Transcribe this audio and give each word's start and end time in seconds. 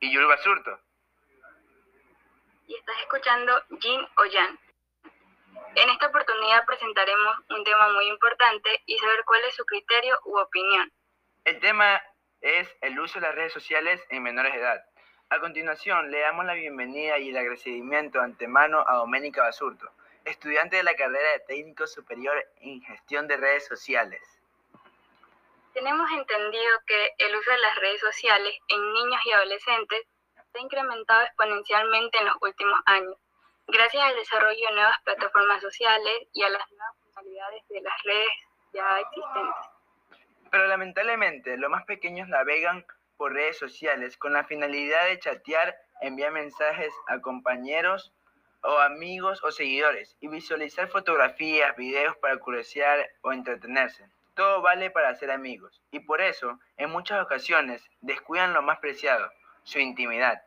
Y 0.00 0.12
Yuri 0.12 0.26
Basurto. 0.26 0.80
Y 2.66 2.74
estás 2.74 2.96
escuchando 3.02 3.62
Jin 3.78 4.00
o 4.00 4.24
Jan. 4.32 4.58
En 5.76 5.90
esta 5.90 6.08
oportunidad 6.08 6.66
presentaremos 6.66 7.36
un 7.50 7.62
tema 7.62 7.92
muy 7.92 8.08
importante 8.08 8.82
y 8.86 8.98
saber 8.98 9.22
cuál 9.24 9.44
es 9.44 9.54
su 9.54 9.64
criterio 9.64 10.18
u 10.24 10.38
opinión. 10.38 10.92
El 11.44 11.60
tema 11.60 12.02
es 12.40 12.68
el 12.80 12.98
uso 12.98 13.20
de 13.20 13.26
las 13.28 13.36
redes 13.36 13.52
sociales 13.52 14.04
en 14.10 14.24
menores 14.24 14.52
de 14.52 14.58
edad. 14.58 14.84
A 15.30 15.38
continuación, 15.38 16.10
le 16.10 16.20
damos 16.20 16.46
la 16.46 16.54
bienvenida 16.54 17.16
y 17.18 17.30
el 17.30 17.36
agradecimiento 17.36 18.20
antemano 18.20 18.84
a 18.88 18.96
Doménica 18.96 19.42
Basurto, 19.42 19.88
estudiante 20.24 20.78
de 20.78 20.82
la 20.82 20.96
carrera 20.96 21.30
de 21.30 21.40
Técnico 21.46 21.86
Superior 21.86 22.44
en 22.56 22.82
Gestión 22.82 23.28
de 23.28 23.36
Redes 23.36 23.66
Sociales. 23.66 24.35
Tenemos 25.76 26.10
entendido 26.10 26.72
que 26.86 27.12
el 27.18 27.36
uso 27.36 27.50
de 27.50 27.58
las 27.58 27.76
redes 27.76 28.00
sociales 28.00 28.54
en 28.68 28.92
niños 28.94 29.20
y 29.26 29.32
adolescentes 29.32 30.06
se 30.50 30.58
ha 30.58 30.62
incrementado 30.62 31.24
exponencialmente 31.24 32.16
en 32.16 32.24
los 32.24 32.36
últimos 32.40 32.80
años, 32.86 33.14
gracias 33.66 34.02
al 34.02 34.16
desarrollo 34.16 34.68
de 34.68 34.74
nuevas 34.74 34.96
plataformas 35.04 35.60
sociales 35.60 36.28
y 36.32 36.44
a 36.44 36.48
las 36.48 36.62
nuevas 36.70 36.96
funcionalidades 36.98 37.68
de 37.68 37.82
las 37.82 38.02
redes 38.04 38.28
ya 38.72 39.00
existentes. 39.00 39.66
Pero 40.50 40.66
lamentablemente, 40.66 41.58
los 41.58 41.68
más 41.70 41.84
pequeños 41.84 42.26
navegan 42.26 42.86
por 43.18 43.34
redes 43.34 43.58
sociales 43.58 44.16
con 44.16 44.32
la 44.32 44.44
finalidad 44.44 45.04
de 45.08 45.18
chatear, 45.18 45.76
enviar 46.00 46.32
mensajes 46.32 46.94
a 47.06 47.20
compañeros 47.20 48.14
o 48.62 48.78
amigos 48.78 49.44
o 49.44 49.52
seguidores 49.52 50.16
y 50.20 50.28
visualizar 50.28 50.88
fotografías, 50.88 51.76
videos 51.76 52.16
para 52.16 52.38
curiosear 52.38 53.10
o 53.20 53.30
entretenerse. 53.30 54.08
Todo 54.36 54.60
vale 54.60 54.90
para 54.90 55.14
ser 55.14 55.30
amigos 55.30 55.82
y 55.90 56.00
por 56.00 56.20
eso 56.20 56.60
en 56.76 56.90
muchas 56.90 57.24
ocasiones 57.24 57.82
descuidan 58.02 58.52
lo 58.52 58.60
más 58.60 58.78
preciado, 58.80 59.32
su 59.62 59.78
intimidad. 59.78 60.42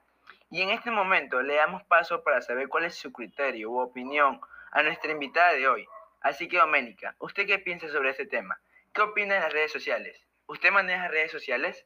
Y 0.51 0.61
en 0.61 0.69
este 0.69 0.91
momento 0.91 1.41
le 1.41 1.55
damos 1.55 1.81
paso 1.85 2.23
para 2.23 2.39
saber 2.43 2.67
cuál 2.67 2.85
es 2.85 2.93
su 2.93 3.11
criterio 3.11 3.71
u 3.71 3.79
opinión 3.79 4.39
a 4.71 4.83
nuestra 4.83 5.11
invitada 5.11 5.53
de 5.53 5.67
hoy. 5.67 5.87
Así 6.21 6.47
que 6.47 6.59
Doménica, 6.59 7.15
¿usted 7.17 7.47
qué 7.47 7.57
piensa 7.57 7.89
sobre 7.89 8.11
este 8.11 8.27
tema? 8.27 8.59
¿Qué 8.93 9.01
opina 9.01 9.33
de 9.33 9.39
las 9.39 9.53
redes 9.53 9.71
sociales? 9.71 10.23
¿Usted 10.45 10.71
maneja 10.71 11.07
redes 11.07 11.31
sociales? 11.31 11.83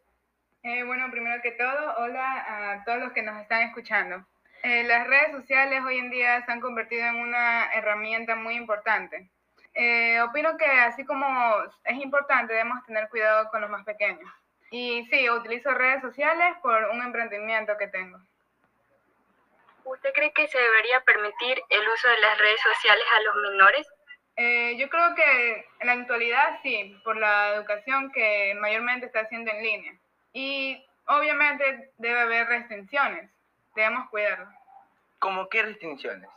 Eh, 0.63 0.83
bueno, 0.83 1.09
primero 1.09 1.41
que 1.41 1.51
todo, 1.51 1.95
hola 1.99 2.73
a 2.73 2.83
todos 2.83 2.99
los 2.99 3.13
que 3.13 3.21
nos 3.21 3.41
están 3.41 3.61
escuchando. 3.61 4.25
Eh, 4.63 4.83
las 4.83 5.07
redes 5.07 5.31
sociales 5.31 5.81
hoy 5.85 5.99
en 5.99 6.09
día 6.09 6.45
se 6.45 6.51
han 6.51 6.59
convertido 6.59 7.05
en 7.05 7.15
una 7.15 7.71
herramienta 7.71 8.35
muy 8.35 8.55
importante 8.55 9.29
eh, 9.73 10.21
opino 10.21 10.55
que 10.57 10.65
así 10.65 11.03
como 11.05 11.25
es 11.83 11.97
importante, 11.97 12.53
debemos 12.53 12.85
tener 12.85 13.09
cuidado 13.09 13.49
con 13.49 13.61
los 13.61 13.69
más 13.69 13.83
pequeños. 13.83 14.29
Y 14.71 15.05
sí, 15.05 15.29
utilizo 15.29 15.71
redes 15.71 16.01
sociales 16.01 16.55
por 16.61 16.83
un 16.85 17.01
emprendimiento 17.01 17.77
que 17.77 17.87
tengo. 17.87 18.19
¿Usted 19.83 20.13
cree 20.13 20.31
que 20.31 20.47
se 20.47 20.57
debería 20.57 21.01
permitir 21.01 21.61
el 21.69 21.87
uso 21.89 22.07
de 22.07 22.19
las 22.19 22.37
redes 22.37 22.61
sociales 22.61 23.05
a 23.15 23.21
los 23.21 23.35
menores? 23.51 23.87
Eh, 24.35 24.75
yo 24.77 24.89
creo 24.89 25.13
que 25.13 25.67
en 25.79 25.87
la 25.87 25.93
actualidad 25.93 26.59
sí, 26.63 26.99
por 27.03 27.17
la 27.17 27.55
educación 27.55 28.11
que 28.11 28.55
mayormente 28.59 29.05
está 29.05 29.21
haciendo 29.21 29.51
en 29.51 29.63
línea. 29.63 29.93
Y 30.31 30.83
obviamente 31.05 31.91
debe 31.97 32.21
haber 32.21 32.47
restricciones, 32.47 33.29
debemos 33.75 34.09
cuidarlo. 34.09 34.47
¿Cómo 35.19 35.49
qué 35.49 35.63
restricciones? 35.63 36.29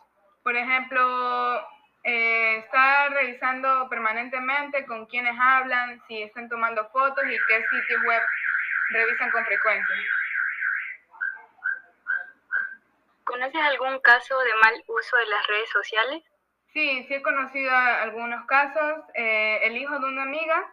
Por 0.42 0.56
ejemplo, 0.56 1.66
eh, 2.08 2.58
está 2.58 3.08
revisando 3.08 3.88
permanentemente 3.88 4.86
con 4.86 5.06
quienes 5.06 5.34
hablan, 5.40 6.00
si 6.06 6.22
están 6.22 6.48
tomando 6.48 6.88
fotos 6.90 7.24
y 7.24 7.36
qué 7.48 7.66
sitios 7.68 8.00
web 8.04 8.22
revisan 8.90 9.28
con 9.32 9.44
frecuencia. 9.44 9.96
¿Conoces 13.24 13.60
algún 13.60 13.98
caso 13.98 14.38
de 14.38 14.54
mal 14.62 14.84
uso 14.86 15.16
de 15.16 15.26
las 15.26 15.46
redes 15.48 15.68
sociales? 15.70 16.22
Sí, 16.72 17.04
sí 17.08 17.14
he 17.14 17.22
conocido 17.22 17.74
algunos 17.74 18.46
casos. 18.46 19.02
Eh, 19.14 19.58
el 19.64 19.76
hijo 19.76 19.98
de 19.98 20.06
una 20.06 20.22
amiga, 20.22 20.64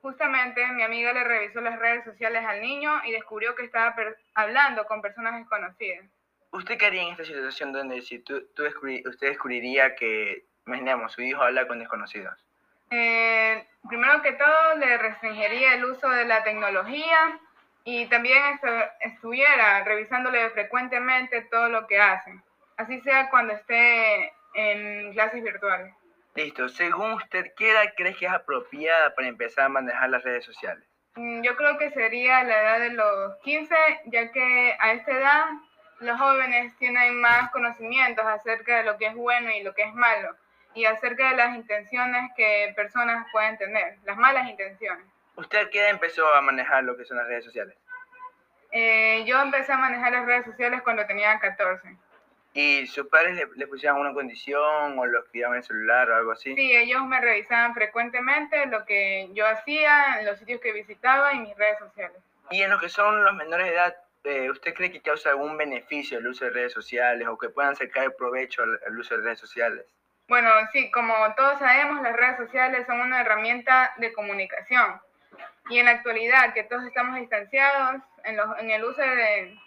justamente 0.00 0.64
mi 0.68 0.84
amiga 0.84 1.12
le 1.12 1.24
revisó 1.24 1.60
las 1.60 1.76
redes 1.80 2.04
sociales 2.04 2.44
al 2.46 2.60
niño 2.60 3.00
y 3.04 3.10
descubrió 3.10 3.56
que 3.56 3.64
estaba 3.64 3.96
hablando 4.34 4.84
con 4.84 5.02
personas 5.02 5.40
desconocidas. 5.40 6.06
¿Usted 6.52 6.78
qué 6.78 6.86
haría 6.86 7.02
en 7.02 7.08
esta 7.08 7.24
situación 7.24 7.72
donde 7.72 8.00
si 8.00 8.20
tú, 8.20 8.36
usted 8.36 9.28
descubriría 9.28 9.96
que 9.96 10.47
Imaginemos, 10.68 11.12
su 11.12 11.22
hijo 11.22 11.42
habla 11.42 11.66
con 11.66 11.78
desconocidos. 11.78 12.34
Eh, 12.90 13.66
primero 13.88 14.20
que 14.20 14.32
todo, 14.32 14.74
le 14.76 14.98
restringiría 14.98 15.74
el 15.74 15.84
uso 15.86 16.10
de 16.10 16.26
la 16.26 16.44
tecnología 16.44 17.40
y 17.84 18.04
también 18.06 18.60
estuviera 19.00 19.82
revisándole 19.84 20.50
frecuentemente 20.50 21.40
todo 21.50 21.70
lo 21.70 21.86
que 21.86 21.98
hace, 21.98 22.38
así 22.76 23.00
sea 23.00 23.30
cuando 23.30 23.54
esté 23.54 24.30
en 24.52 25.14
clases 25.14 25.42
virtuales. 25.42 25.94
Listo, 26.34 26.68
según 26.68 27.12
usted, 27.12 27.46
¿qué 27.56 27.70
edad 27.70 27.94
cree 27.96 28.14
que 28.14 28.26
es 28.26 28.32
apropiada 28.32 29.14
para 29.14 29.28
empezar 29.28 29.64
a 29.64 29.68
manejar 29.70 30.10
las 30.10 30.22
redes 30.22 30.44
sociales? 30.44 30.84
Mm, 31.14 31.40
yo 31.40 31.56
creo 31.56 31.78
que 31.78 31.90
sería 31.92 32.44
la 32.44 32.60
edad 32.60 32.80
de 32.80 32.90
los 32.90 33.36
15, 33.38 33.74
ya 34.04 34.30
que 34.32 34.76
a 34.78 34.92
esta 34.92 35.12
edad 35.12 35.46
los 36.00 36.18
jóvenes 36.18 36.76
tienen 36.76 37.18
más 37.22 37.50
conocimientos 37.52 38.26
acerca 38.26 38.76
de 38.76 38.84
lo 38.84 38.98
que 38.98 39.06
es 39.06 39.14
bueno 39.14 39.50
y 39.50 39.62
lo 39.62 39.74
que 39.74 39.84
es 39.84 39.94
malo 39.94 40.36
y 40.78 40.84
acerca 40.84 41.30
de 41.30 41.36
las 41.36 41.56
intenciones 41.56 42.30
que 42.36 42.72
personas 42.76 43.26
pueden 43.32 43.58
tener, 43.58 43.96
las 44.04 44.16
malas 44.16 44.48
intenciones. 44.48 45.04
¿Usted 45.34 45.70
qué 45.70 45.88
empezó 45.88 46.32
a 46.34 46.40
manejar 46.40 46.84
lo 46.84 46.96
que 46.96 47.04
son 47.04 47.16
las 47.16 47.26
redes 47.26 47.44
sociales? 47.44 47.76
Eh, 48.70 49.24
yo 49.26 49.42
empecé 49.42 49.72
a 49.72 49.76
manejar 49.76 50.12
las 50.12 50.24
redes 50.24 50.44
sociales 50.44 50.80
cuando 50.82 51.04
tenía 51.04 51.36
14. 51.40 51.96
¿Y 52.54 52.86
sus 52.86 53.08
padres 53.08 53.34
le, 53.34 53.48
le 53.56 53.66
pusieron 53.66 53.98
una 53.98 54.14
condición 54.14 54.96
o 54.96 55.04
los 55.04 55.24
cuidaban 55.30 55.56
en 55.56 55.62
el 55.62 55.64
celular 55.64 56.10
o 56.10 56.16
algo 56.16 56.30
así? 56.30 56.54
Sí, 56.54 56.76
ellos 56.76 57.04
me 57.06 57.20
revisaban 57.20 57.74
frecuentemente 57.74 58.66
lo 58.66 58.84
que 58.84 59.28
yo 59.32 59.48
hacía, 59.48 60.22
los 60.22 60.38
sitios 60.38 60.60
que 60.60 60.72
visitaba 60.72 61.34
y 61.34 61.40
mis 61.40 61.56
redes 61.56 61.80
sociales. 61.80 62.18
¿Y 62.52 62.62
en 62.62 62.70
lo 62.70 62.78
que 62.78 62.88
son 62.88 63.24
los 63.24 63.34
menores 63.34 63.66
de 63.66 63.72
edad, 63.72 63.96
eh, 64.22 64.48
¿usted 64.48 64.74
cree 64.74 64.92
que 64.92 65.00
causa 65.00 65.30
algún 65.30 65.56
beneficio 65.56 66.18
el 66.18 66.28
uso 66.28 66.44
de 66.44 66.52
redes 66.52 66.72
sociales 66.72 67.26
o 67.26 67.36
que 67.36 67.48
puedan 67.48 67.74
sacar 67.74 68.14
provecho 68.14 68.62
al 68.62 68.96
uso 68.96 69.16
de 69.16 69.24
redes 69.24 69.40
sociales? 69.40 69.84
Bueno, 70.28 70.50
sí, 70.72 70.90
como 70.90 71.14
todos 71.34 71.58
sabemos, 71.58 72.02
las 72.02 72.14
redes 72.14 72.36
sociales 72.36 72.86
son 72.86 73.00
una 73.00 73.22
herramienta 73.22 73.94
de 73.96 74.12
comunicación. 74.12 75.00
Y 75.70 75.78
en 75.78 75.86
la 75.86 75.92
actualidad, 75.92 76.52
que 76.52 76.64
todos 76.64 76.84
estamos 76.84 77.16
distanciados, 77.16 78.02
en, 78.24 78.38
en 78.58 78.70
el 78.70 78.84
uso 78.84 79.00
de 79.00 79.58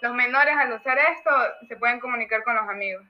los 0.00 0.14
menores 0.14 0.56
al 0.56 0.72
usar 0.72 0.98
esto, 0.98 1.30
se 1.66 1.76
pueden 1.76 2.00
comunicar 2.00 2.42
con 2.44 2.54
los 2.54 2.68
amigos. 2.68 3.04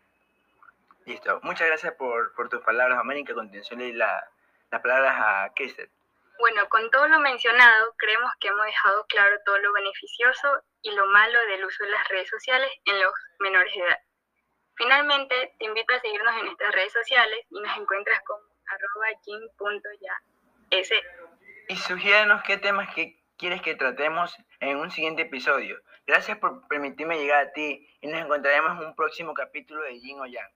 Listo. 1.04 1.40
Muchas 1.42 1.66
gracias 1.68 1.94
por, 1.94 2.34
por 2.34 2.48
tus 2.48 2.62
palabras, 2.62 2.98
América. 2.98 3.32
A 3.32 3.36
continuación, 3.36 3.80
y 3.80 3.92
la, 3.92 4.26
las 4.70 4.80
palabras 4.80 5.14
a 5.16 5.52
Kessel. 5.54 5.90
Bueno, 6.38 6.68
con 6.68 6.90
todo 6.90 7.08
lo 7.08 7.18
mencionado, 7.20 7.94
creemos 7.96 8.30
que 8.40 8.48
hemos 8.48 8.64
dejado 8.64 9.04
claro 9.08 9.36
todo 9.44 9.58
lo 9.58 9.72
beneficioso 9.72 10.62
y 10.82 10.92
lo 10.92 11.06
malo 11.06 11.38
del 11.48 11.64
uso 11.64 11.84
de 11.84 11.90
las 11.90 12.08
redes 12.08 12.28
sociales 12.28 12.70
en 12.84 13.00
los 13.00 13.12
menores 13.40 13.74
de 13.74 13.80
edad. 13.80 13.98
Finalmente, 14.78 15.34
te 15.58 15.64
invito 15.64 15.92
a 15.92 16.00
seguirnos 16.00 16.36
en 16.36 16.46
nuestras 16.46 16.72
redes 16.72 16.92
sociales 16.92 17.44
y 17.50 17.60
nos 17.60 17.76
encuentras 17.76 18.20
como 18.22 18.44
arroba 18.68 19.08
Y 21.68 21.76
sugiérenos 21.76 22.42
qué 22.44 22.58
temas 22.58 22.94
que 22.94 23.20
quieres 23.36 23.60
que 23.60 23.74
tratemos 23.74 24.36
en 24.60 24.76
un 24.76 24.90
siguiente 24.92 25.22
episodio. 25.22 25.80
Gracias 26.06 26.38
por 26.38 26.66
permitirme 26.68 27.18
llegar 27.18 27.46
a 27.46 27.52
ti 27.52 27.88
y 28.00 28.06
nos 28.06 28.22
encontraremos 28.22 28.80
en 28.80 28.86
un 28.86 28.94
próximo 28.94 29.34
capítulo 29.34 29.82
de 29.82 29.98
Jin 29.98 30.20
o 30.20 30.26
Yang. 30.26 30.50